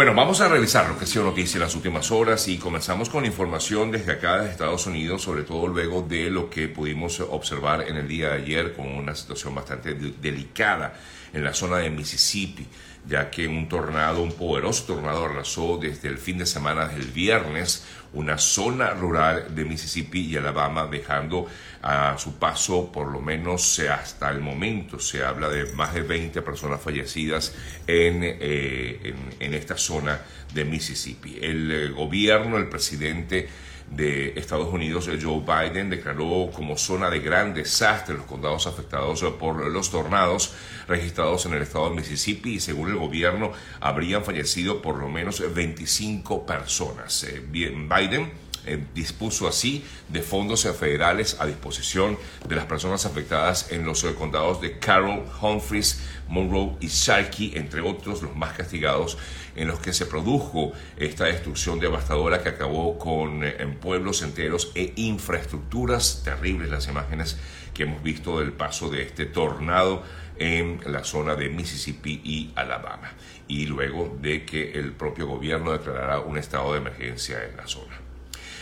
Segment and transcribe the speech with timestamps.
[0.00, 3.10] Bueno, vamos a revisar lo que ha sido noticia en las últimas horas y comenzamos
[3.10, 7.82] con información desde acá de Estados Unidos, sobre todo luego de lo que pudimos observar
[7.86, 10.94] en el día de ayer con una situación bastante delicada
[11.34, 12.66] en la zona de Mississippi,
[13.06, 17.84] ya que un tornado, un poderoso tornado arrasó desde el fin de semana del viernes
[18.12, 21.46] una zona rural de Mississippi y Alabama, dejando
[21.82, 26.42] a su paso, por lo menos hasta el momento, se habla de más de 20
[26.42, 27.54] personas fallecidas
[27.86, 30.20] en, eh, en, esta zona
[30.52, 31.38] de Mississippi.
[31.40, 33.48] El eh, gobierno, el presidente
[33.90, 39.66] de Estados Unidos, Joe Biden, declaró como zona de gran desastre los condados afectados por
[39.66, 40.54] los tornados
[40.86, 45.42] registrados en el estado de Mississippi y según el gobierno habrían fallecido por lo menos
[45.54, 47.24] 25 personas.
[47.24, 48.30] Eh, Biden
[48.66, 54.60] eh, dispuso así de fondos federales a disposición de las personas afectadas en los condados
[54.60, 59.18] de Carroll, Humphreys, Monroe y Sharkey, entre otros los más castigados
[59.56, 64.92] en los que se produjo esta destrucción devastadora que acabó con eh, pueblos enteros e
[64.96, 67.36] infraestructuras terribles las imágenes
[67.74, 70.02] que hemos visto del paso de este tornado
[70.38, 73.12] en la zona de Mississippi y Alabama
[73.46, 78.09] y luego de que el propio gobierno declarara un estado de emergencia en la zona.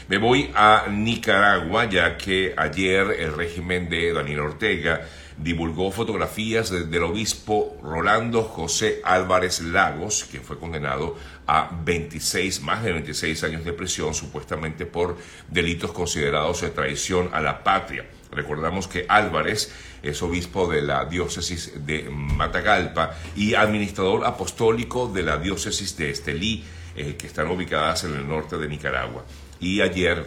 [0.09, 5.07] Me voy a Nicaragua, ya que ayer el régimen de Daniel Ortega
[5.37, 11.15] divulgó fotografías del obispo Rolando José Álvarez Lagos, que fue condenado
[11.47, 15.19] a 26, más de 26 años de prisión, supuestamente por
[15.51, 18.09] delitos considerados de traición a la patria.
[18.33, 19.71] Recordamos que Álvarez
[20.03, 26.65] es obispo de la diócesis de Matagalpa y administrador apostólico de la diócesis de Estelí,
[26.97, 29.27] eh, que están ubicadas en el norte de Nicaragua
[29.61, 30.27] y ayer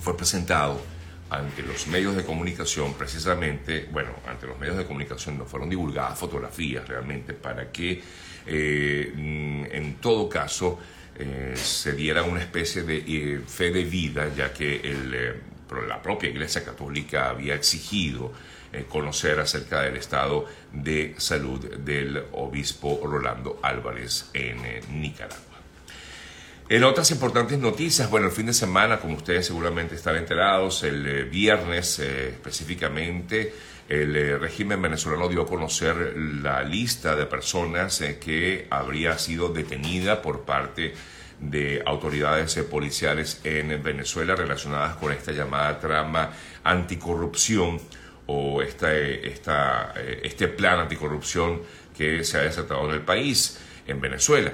[0.00, 0.80] fue presentado
[1.30, 6.18] ante los medios de comunicación, precisamente, bueno, ante los medios de comunicación no fueron divulgadas
[6.18, 8.02] fotografías realmente para que
[8.46, 9.12] eh,
[9.70, 10.78] en todo caso
[11.16, 14.80] eh, se diera una especie de eh, fe de vida, ya que
[15.86, 18.32] la propia Iglesia Católica había exigido
[18.88, 24.58] conocer acerca del estado de salud del obispo Rolando Álvarez en
[25.00, 25.49] Nicaragua.
[26.70, 31.04] En otras importantes noticias, bueno, el fin de semana, como ustedes seguramente están enterados, el
[31.04, 33.52] eh, viernes eh, específicamente,
[33.88, 40.22] el eh, régimen venezolano dio a conocer la lista de personas que habría sido detenida
[40.22, 40.94] por parte
[41.40, 46.30] de autoridades policiales en Venezuela relacionadas con esta llamada trama
[46.62, 47.80] anticorrupción
[48.26, 51.62] o esta, esta, este plan anticorrupción
[51.98, 54.52] que se ha desatado en el país, en Venezuela.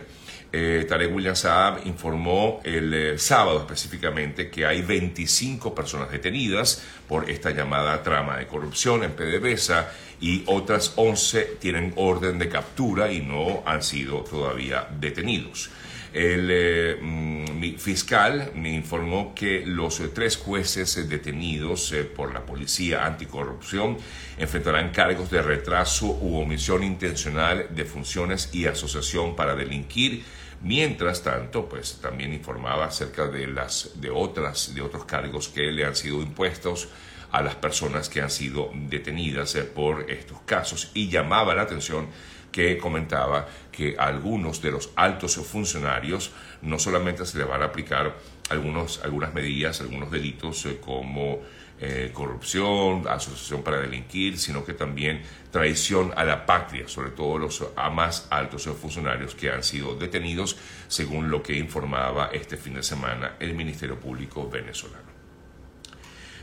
[0.59, 7.29] Eh, Tarek William Saab informó el eh, sábado específicamente que hay 25 personas detenidas por
[7.29, 13.21] esta llamada trama de corrupción en PDVSA y otras 11 tienen orden de captura y
[13.21, 15.69] no han sido todavía detenidos.
[16.15, 23.99] El eh, mm, fiscal me informó que los tres jueces detenidos por la Policía Anticorrupción
[24.39, 30.25] enfrentarán cargos de retraso u omisión intencional de funciones y asociación para delinquir
[30.63, 35.85] Mientras tanto, pues también informaba acerca de las de otras de otros cargos que le
[35.85, 36.89] han sido impuestos
[37.31, 40.91] a las personas que han sido detenidas eh, por estos casos.
[40.95, 42.09] Y llamaba la atención
[42.51, 46.31] que comentaba que a algunos de los altos funcionarios
[46.63, 48.17] no solamente se le van a aplicar
[48.49, 51.43] algunos, algunas medidas, algunos delitos eh, como
[51.79, 57.65] eh, corrupción, asociación para delinquir, sino que también traición a la patria, sobre todo los
[57.93, 60.57] más altos funcionarios que han sido detenidos,
[60.89, 65.17] según lo que informaba este fin de semana el Ministerio Público venezolano.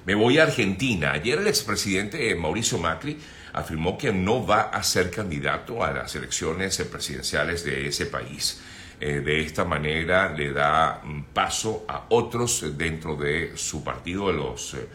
[0.05, 1.13] Me voy a Argentina.
[1.13, 3.17] Ayer el expresidente Mauricio Macri
[3.53, 8.61] afirmó que no va a ser candidato a las elecciones presidenciales de ese país.
[8.99, 11.01] Eh, de esta manera le da
[11.33, 14.87] paso a otros dentro de su partido, los eh,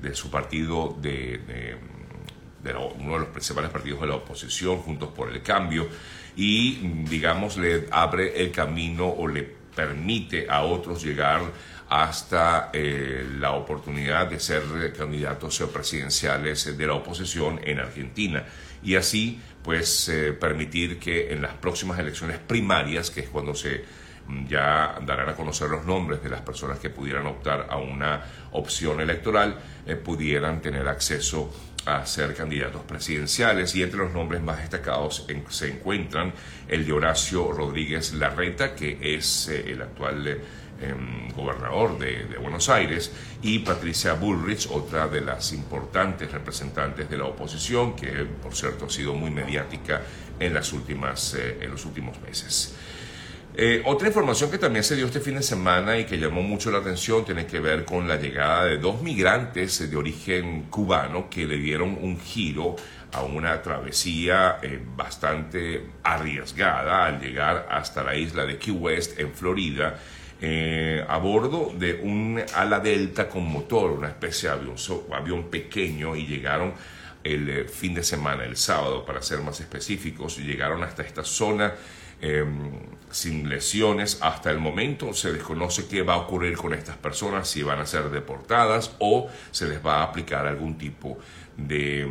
[0.00, 1.76] de su partido, de,
[2.98, 5.88] uno de los principales partidos de la oposición, Juntos por el Cambio,
[6.36, 6.76] y
[7.08, 11.42] digamos le abre el camino o le permite a otros llegar
[11.88, 14.62] hasta eh, la oportunidad de ser
[14.96, 18.44] candidatos presidenciales de la oposición en Argentina.
[18.82, 23.84] Y así pues eh, permitir que en las próximas elecciones primarias, que es cuando se
[24.48, 29.00] ya darán a conocer los nombres de las personas que pudieran optar a una opción
[29.00, 29.56] electoral,
[29.86, 31.52] eh, pudieran tener acceso
[31.84, 36.32] a ser candidatos presidenciales y entre los nombres más destacados se encuentran
[36.66, 40.40] el de Horacio Rodríguez Larreta, que es eh, el actual eh,
[40.82, 43.12] em, gobernador de, Buenos Aires,
[43.42, 48.08] y Patricia Bullrich, otra de las importantes representantes de la oposición, que
[48.42, 50.02] por cierto ha sido muy mediática
[50.40, 52.74] en, las últimas, en los últimos meses.
[53.58, 56.70] Eh, otra información que también se dio este fin de semana y que llamó mucho
[56.70, 61.46] la atención tiene que ver con la llegada de dos migrantes de origen cubano que
[61.46, 62.76] le dieron un giro
[63.12, 69.32] a una travesía eh, bastante arriesgada al llegar hasta la isla de Key West en
[69.32, 69.98] Florida.
[70.38, 74.76] Eh, a bordo de un ala delta con motor, una especie de avión,
[75.14, 76.74] avión pequeño, y llegaron
[77.26, 81.74] el fin de semana, el sábado, para ser más específicos, llegaron hasta esta zona
[82.20, 82.70] Em,
[83.10, 84.18] sin lesiones.
[84.22, 87.86] Hasta el momento se desconoce qué va a ocurrir con estas personas, si van a
[87.86, 91.18] ser deportadas o se les va a aplicar algún tipo
[91.56, 92.08] de...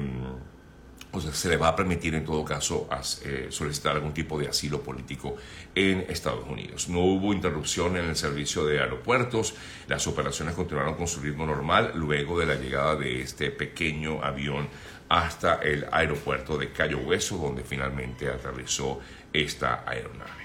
[1.21, 2.89] Sea, se les va a permitir en todo caso
[3.23, 5.35] eh, solicitar algún tipo de asilo político
[5.73, 6.89] en Estados Unidos.
[6.89, 9.53] No hubo interrupción en el servicio de aeropuertos,
[9.87, 14.67] las operaciones continuaron con su ritmo normal luego de la llegada de este pequeño avión
[15.09, 18.99] hasta el aeropuerto de Cayo Hueso, donde finalmente aterrizó
[19.31, 20.44] esta aeronave.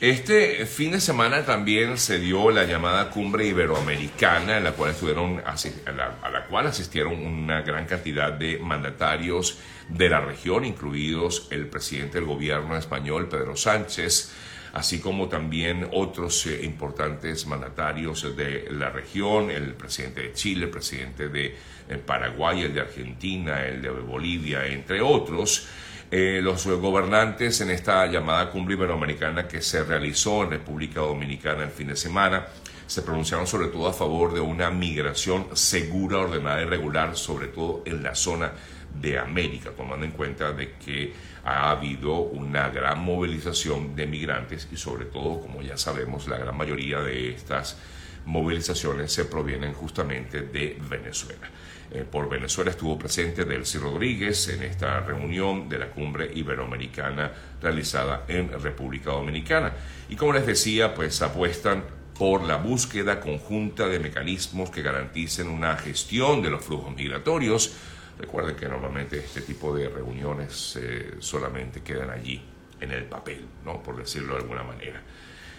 [0.00, 5.42] Este fin de semana también se dio la llamada cumbre iberoamericana, en la cual estuvieron,
[5.44, 9.58] a la, cual asistieron una gran cantidad de mandatarios
[9.88, 14.32] de la región, incluidos el presidente del gobierno español, Pedro Sánchez,
[14.72, 20.70] así como también otros eh, importantes mandatarios de la región, el presidente de Chile, el
[20.70, 21.56] presidente de
[21.88, 25.66] eh, Paraguay, el de Argentina, el de Bolivia, entre otros.
[26.10, 31.70] Eh, los gobernantes en esta llamada cumbre iberoamericana que se realizó en República Dominicana el
[31.70, 32.46] fin de semana
[32.88, 37.82] se pronunciaron sobre todo a favor de una migración segura, ordenada y regular, sobre todo
[37.84, 38.52] en la zona
[38.98, 41.12] de América, tomando en cuenta de que
[41.44, 46.56] ha habido una gran movilización de migrantes y sobre todo, como ya sabemos, la gran
[46.56, 47.76] mayoría de estas
[48.24, 51.46] movilizaciones se provienen justamente de Venezuela.
[51.90, 57.32] Eh, por Venezuela estuvo presente Delcy Rodríguez en esta reunión de la cumbre iberoamericana
[57.62, 59.72] realizada en República Dominicana.
[60.10, 61.84] Y como les decía, pues apuestan
[62.18, 67.74] por la búsqueda conjunta de mecanismos que garanticen una gestión de los flujos migratorios.
[68.18, 72.42] Recuerden que normalmente este tipo de reuniones eh, solamente quedan allí
[72.80, 73.82] en el papel, ¿no?
[73.82, 75.02] por decirlo de alguna manera.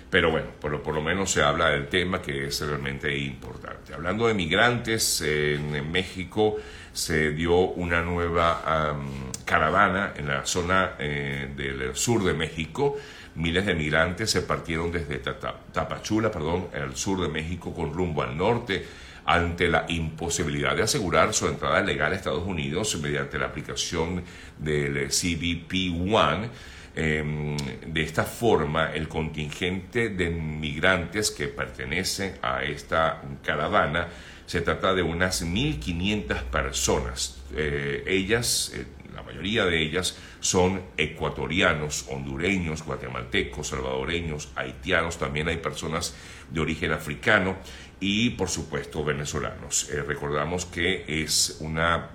[0.10, 3.94] Pero bueno, por lo, por lo menos se habla del tema que es realmente importante.
[3.94, 6.58] Hablando de migrantes, en México
[6.92, 12.98] se dio una nueva um, caravana en la zona eh, del sur de México.
[13.36, 18.36] Miles de migrantes se partieron desde Tapachula, perdón, al sur de México con rumbo al
[18.36, 18.86] norte
[19.26, 24.24] ante la imposibilidad de asegurar su entrada legal a Estados Unidos mediante la aplicación
[24.58, 26.50] del CBP-1
[26.96, 27.56] Em,
[27.86, 34.08] de esta forma, el contingente de migrantes que pertenece a esta caravana
[34.46, 37.42] se trata de unas 1.500 personas.
[37.56, 45.58] Eh, ellas, eh, la mayoría de ellas, son ecuatorianos, hondureños, guatemaltecos, salvadoreños, haitianos, también hay
[45.58, 46.16] personas
[46.50, 47.58] de origen africano
[48.00, 49.90] y, por supuesto, venezolanos.
[49.92, 52.10] Eh, recordamos que es una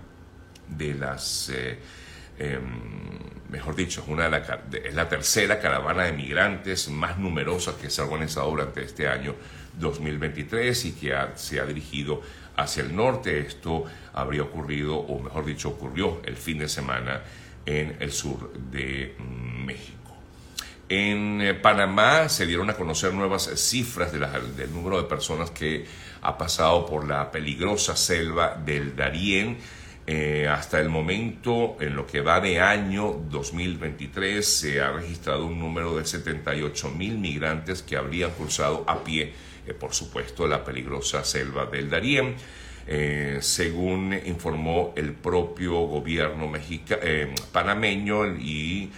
[0.69, 1.53] de las
[2.38, 2.62] Em,
[3.50, 7.90] mejor dicho, es, una de la, es la tercera caravana de migrantes más numerosa que
[7.90, 9.34] se ha organizado durante este año
[9.78, 12.20] 2023 y que se ha dirigido
[12.56, 13.40] hacia el norte.
[13.40, 17.22] Esto habría ocurrido, o mejor dicho, ocurrió el fin de semana
[17.66, 19.16] en el sur de
[19.64, 19.94] México.
[20.88, 25.87] En eh, Panamá se dieron a conocer nuevas cifras de del número de personas que
[26.20, 29.59] ha pasado por la peligrosa selva del Darién
[30.06, 35.58] eh, hasta el momento, en lo que va de año 2023, se ha registrado un
[35.58, 39.32] número de 78 mil migrantes que habrían cruzado a pie,
[39.66, 42.34] eh, por supuesto, la peligrosa selva del Darién.
[42.87, 46.52] Eh, según informó el propio gobierno
[47.50, 48.90] panameño y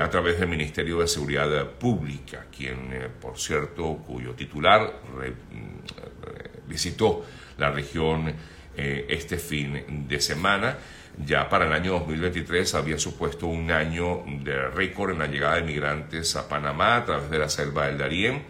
[0.00, 2.88] a través del Ministerio de Seguridad Pública, quien,
[3.20, 7.26] por cierto, cuyo titular mm, visitó
[7.58, 8.32] la región
[8.76, 10.78] eh, este fin de semana.
[11.24, 15.62] Ya para el año 2023 había supuesto un año de récord en la llegada de
[15.62, 18.42] migrantes a Panamá a través de la selva del Darién,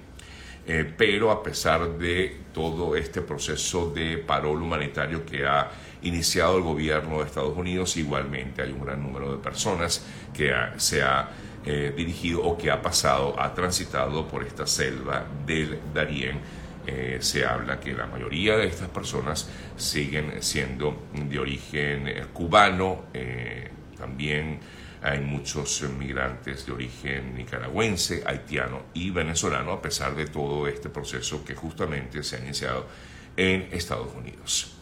[0.66, 5.71] eh, pero a pesar de todo este proceso de parol humanitario que ha
[6.02, 11.02] iniciado el gobierno de Estados Unidos, igualmente hay un gran número de personas que se
[11.02, 11.28] ha
[11.66, 17.45] eh, dirigido o que ha pasado, ha transitado por esta selva del Darién eh, se
[17.45, 24.61] habla que la mayoría de estas personas siguen siendo de origen eh, cubano, eh, también
[25.03, 31.45] hay muchos migrantes de origen nicaragüense, haitiano y venezolano, a pesar de todo este proceso
[31.45, 32.87] que justamente se ha iniciado
[33.37, 34.75] en Estados Unidos.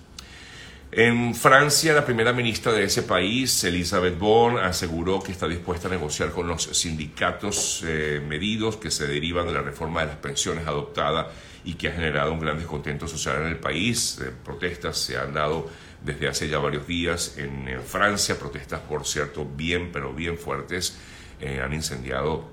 [0.94, 5.90] En Francia, la primera ministra de ese país, Elisabeth Borne, aseguró que está dispuesta a
[5.90, 10.66] negociar con los sindicatos eh, medidos que se derivan de la reforma de las pensiones
[10.66, 11.32] adoptada
[11.64, 14.18] y que ha generado un gran descontento social en el país.
[14.20, 15.68] Eh, protestas se han dado
[16.02, 20.98] desde hace ya varios días en, Francia, protestas por cierto bien, pero bien fuertes.
[21.40, 22.50] Eh, han incendiado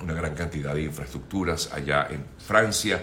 [0.00, 3.02] una gran cantidad de infraestructuras allá en Francia.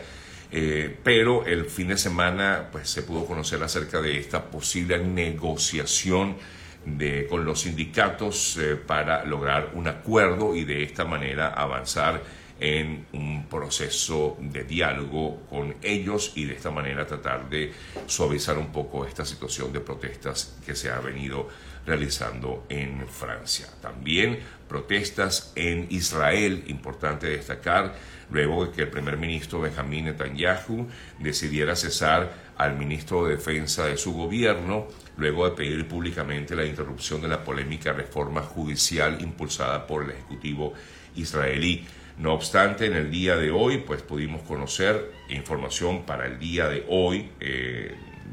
[0.51, 6.38] Eh, pero el fin de semana pues, se pudo conocer acerca de esta posible negociación
[6.86, 12.24] de, con los sindicatos para lograr un acuerdo y de esta manera avanzar
[12.59, 17.73] en un proceso de diálogo con ellos y de esta manera tratar de
[18.05, 21.47] suavizar un poco esta situación de protestas que se ha venido
[21.85, 23.67] realizando en Francia.
[23.81, 27.95] También protestas en Israel, importante destacar,
[28.31, 30.87] luego de que el primer ministro Benjamín Netanyahu
[31.19, 34.87] decidiera cesar al ministro de Defensa de su gobierno,
[35.17, 40.73] luego de pedir públicamente la interrupción de la polémica reforma judicial impulsada por el Ejecutivo
[41.15, 41.87] israelí.
[42.19, 46.85] No obstante, en el día de hoy, pues pudimos conocer información para el día de
[46.88, 47.29] hoy,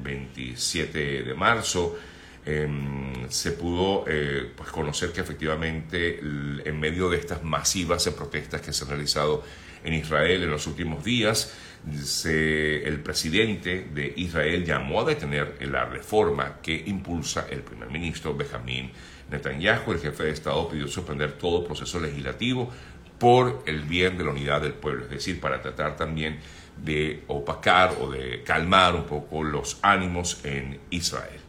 [0.02, 1.96] 27 eh, de marzo,
[2.48, 8.72] Em, se pudo eh, pues conocer que efectivamente en medio de estas masivas protestas que
[8.72, 9.42] se han realizado
[9.82, 11.52] en Israel en los últimos días,
[12.24, 18.92] el presidente de Israel llamó a detener la reforma que impulsa el primer ministro Benjamin
[19.28, 19.92] Netanyahu.
[19.92, 22.72] El jefe de Estado pidió suspender todo proceso legislativo
[23.18, 26.38] por el bien de la unidad del pueblo, es decir, para tratar también
[26.76, 31.45] de opacar o de calmar un poco los ánimos en Israel.